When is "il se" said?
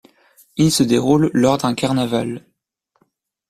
0.57-0.81